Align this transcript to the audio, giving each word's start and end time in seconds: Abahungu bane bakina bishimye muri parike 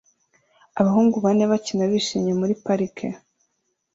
Abahungu 0.79 1.15
bane 1.25 1.43
bakina 1.51 1.83
bishimye 1.91 2.31
muri 2.39 2.53
parike 2.63 3.07